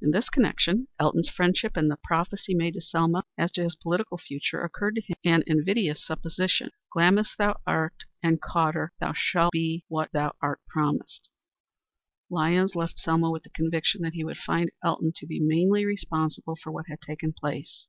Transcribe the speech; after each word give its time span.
In 0.00 0.12
this 0.12 0.30
connection 0.30 0.86
Elton's 1.00 1.28
friendship 1.28 1.76
and 1.76 1.90
the 1.90 1.98
prophecy 2.04 2.54
made 2.54 2.74
to 2.74 2.80
Selma 2.80 3.24
as 3.36 3.50
to 3.50 3.64
his 3.64 3.74
political 3.74 4.16
future 4.16 4.62
occurred 4.62 4.94
to 4.94 5.00
him 5.00 5.16
and 5.24 5.32
forbade 5.42 5.42
an 5.44 5.44
invidious 5.58 6.06
supposition. 6.06 6.70
"Glamis 6.92 7.34
thou 7.36 7.58
art, 7.66 8.04
and 8.22 8.40
Cawdor, 8.40 8.92
and 9.00 9.08
thou 9.08 9.12
shalt 9.12 9.50
be 9.50 9.84
what 9.88 10.12
thou 10.12 10.36
art 10.40 10.60
promised!" 10.68 11.28
Lyons 12.30 12.76
left 12.76 13.00
Selma 13.00 13.28
with 13.28 13.42
the 13.42 13.50
conviction 13.50 14.02
that 14.02 14.14
he 14.14 14.22
would 14.22 14.38
find 14.38 14.70
Elton 14.84 15.10
to 15.16 15.26
be 15.26 15.40
mainly 15.40 15.84
responsible 15.84 16.54
for 16.54 16.70
what 16.70 16.86
had 16.86 17.00
taken 17.00 17.32
place. 17.32 17.88